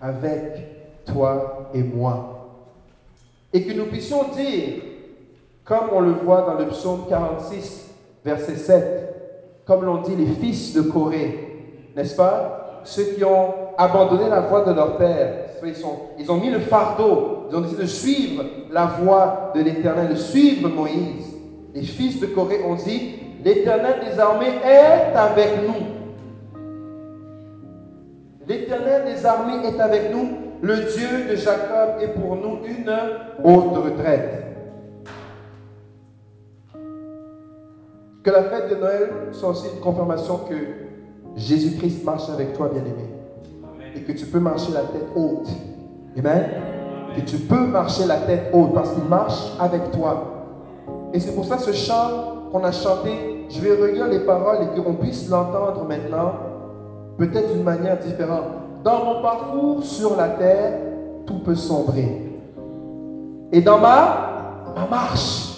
[0.00, 2.34] avec toi et moi.
[3.52, 4.82] Et que nous puissions dire,
[5.64, 7.90] comme on le voit dans le psaume 46,
[8.24, 12.82] verset 7, comme l'ont dit les fils de Corée, n'est-ce pas?
[12.84, 17.56] Ceux qui ont abandonné la voie de leur père, ils, ont mis le fardeau, ils
[17.56, 21.34] ont décidé de suivre la voie de l'Éternel, de suivre Moïse.
[21.74, 25.98] Les fils de Corée ont dit, l'Éternel des armées est avec nous.
[28.46, 30.28] L'Éternel des armées est avec nous.
[30.60, 32.92] Le Dieu de Jacob est pour nous une
[33.44, 34.44] haute retraite.
[38.22, 40.54] Que la fête de Noël soit aussi une confirmation que
[41.36, 43.08] Jésus-Christ marche avec toi, bien-aimé.
[43.94, 45.48] Et que tu peux marcher la tête haute.
[46.18, 46.48] Amen.
[47.14, 50.46] Que tu peux marcher la tête haute parce qu'il marche avec toi.
[51.12, 54.80] Et c'est pour ça ce chant qu'on a chanté, je vais relire les paroles et
[54.80, 56.32] qu'on puisse l'entendre maintenant,
[57.18, 58.44] peut-être d'une manière différente.
[58.84, 60.78] Dans mon parcours sur la terre,
[61.26, 62.22] tout peut sombrer.
[63.52, 65.56] Et dans ma, ma marche,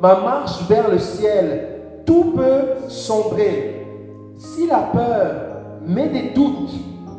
[0.00, 1.68] ma marche vers le ciel,
[2.04, 3.86] tout peut sombrer.
[4.36, 5.32] Si la peur
[5.86, 6.72] met des doutes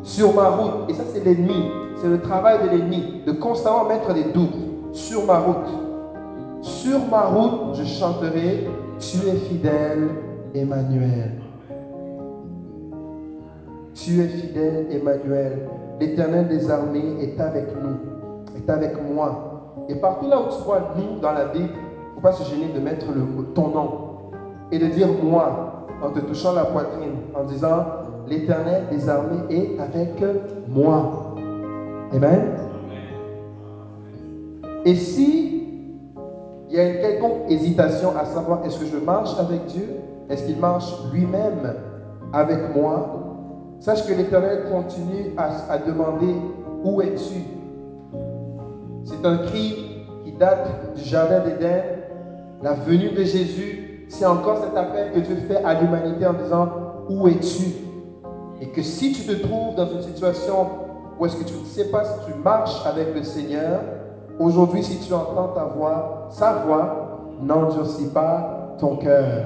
[0.04, 4.14] sur ma route, et ça c'est l'ennemi, c'est le travail de l'ennemi, de constamment mettre
[4.14, 4.56] des doutes
[4.94, 5.70] sur ma route.
[6.62, 8.68] Sur ma route, je chanterai,
[9.00, 10.10] tu es fidèle,
[10.54, 11.32] Emmanuel.
[13.94, 15.68] Tu es fidèle, Emmanuel.
[16.00, 19.76] L'Éternel des armées est avec nous, est avec moi.
[19.90, 22.50] Et partout là où tu vois nous dans la Bible, il ne faut pas se
[22.50, 23.92] gêner de mettre le, ton nom
[24.72, 27.86] et de dire moi en te touchant la poitrine, en disant
[28.28, 30.24] l'Éternel des armées est avec
[30.68, 31.36] moi.
[32.14, 32.54] Amen.
[34.86, 35.67] Et si
[36.70, 39.88] il y a une quelconque hésitation à savoir est-ce que je marche avec Dieu?
[40.30, 41.76] Est-ce qu'il marche lui-même
[42.34, 43.24] avec moi?
[43.80, 46.34] Sache que l'Éternel continue à, demander
[46.84, 47.42] où es-tu.
[49.06, 51.84] C'est un cri qui date du Jardin d'Éden,
[52.62, 54.06] la venue de Jésus.
[54.10, 56.70] C'est encore cet appel que Dieu fait à l'humanité en disant
[57.10, 57.72] où es-tu?
[58.60, 60.68] Et que si tu te trouves dans une situation
[61.18, 63.80] où est-ce que tu ne sais pas si tu marches avec le Seigneur,
[64.40, 69.46] aujourd'hui si tu entends ta voix, sa voix, n'endurcis pas ton cœur.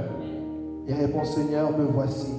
[0.88, 2.34] Et réponds Seigneur, me voici.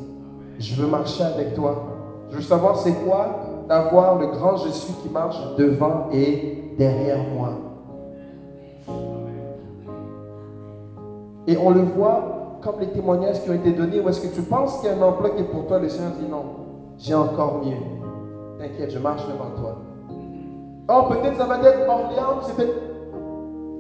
[0.59, 1.85] Je veux marcher avec toi.
[2.31, 7.19] Je veux savoir c'est quoi d'avoir le grand je suis qui marche devant et derrière
[7.35, 7.51] moi.
[11.47, 14.01] Et on le voit comme les témoignages qui ont été donnés.
[14.01, 15.79] Ou est-ce que tu penses qu'il y a un emploi qui est pour toi?
[15.79, 16.45] Le Seigneur dit non.
[16.99, 17.77] J'ai encore mieux.
[18.59, 19.79] T'inquiète, je marche devant toi.
[20.89, 22.41] Oh, peut-être ça va être Orléans,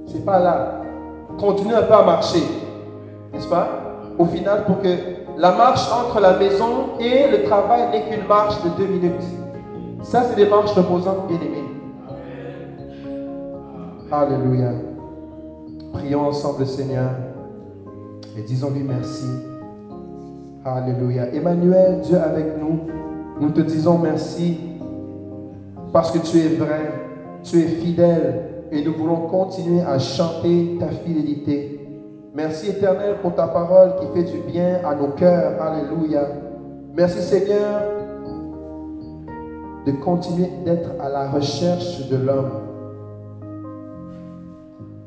[0.07, 0.81] c'est pas là.
[1.39, 2.43] Continue un peu à marcher.
[3.33, 3.69] N'est-ce pas?
[4.19, 4.89] Au final pour que
[5.39, 9.23] la marche entre la maison et le travail n'est qu'une marche de deux minutes.
[10.03, 11.65] Ça, c'est des marches reposantes, bien aimées.
[14.11, 14.73] Alléluia.
[15.93, 17.11] Prions ensemble, Seigneur,
[18.37, 19.27] et disons-lui merci.
[20.65, 21.29] Alléluia.
[21.35, 22.81] Emmanuel, Dieu avec nous,
[23.41, 24.72] nous te disons merci
[25.93, 26.93] parce que tu es vrai,
[27.43, 31.79] tu es fidèle et nous voulons continuer à chanter ta fidélité.
[32.35, 35.61] Merci éternel pour ta parole qui fait du bien à nos cœurs.
[35.61, 36.27] Alléluia.
[36.95, 37.83] Merci Seigneur
[39.85, 42.53] de continuer d'être à la recherche de l'homme.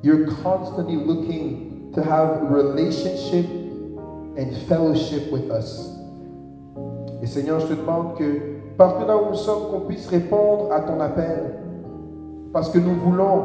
[0.03, 3.47] You're constantly looking to have relationship
[4.37, 5.97] and fellowship with us.
[7.23, 10.81] Et Seigneur, je te demande que partout là où nous sommes, qu'on puisse répondre à
[10.81, 11.55] ton appel.
[12.53, 13.43] Parce que nous voulons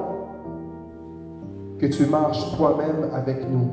[1.79, 3.71] que tu marches toi-même avec nous.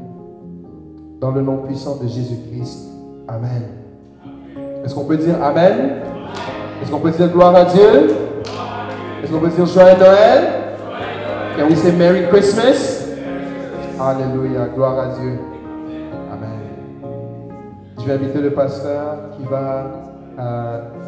[1.20, 2.90] Dans le nom puissant de Jésus-Christ.
[3.28, 3.64] Amen.
[4.84, 6.02] Est-ce qu'on peut dire Amen?
[6.82, 8.12] Est-ce qu'on peut dire gloire à Dieu?
[9.24, 10.44] Est-ce qu'on peut dire joyeux Noël?
[11.58, 13.08] Can we say Merry Christmas?
[14.00, 15.40] Alléluia, gloire à Dieu.
[16.32, 16.60] Amen.
[18.00, 19.86] Je vais inviter le pasteur qui va
[20.40, 20.82] euh,